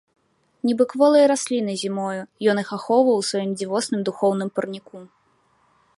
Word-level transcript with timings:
Нібы 0.67 0.83
кволыя 0.93 1.25
расліны 1.31 1.73
зімою, 1.83 2.21
ён 2.53 2.63
іх 2.63 2.69
ахоўваў 2.79 3.21
у 3.25 3.27
сваім 3.29 3.51
дзівосным 3.61 3.99
духоўным 4.11 4.49
парніку. 4.57 4.97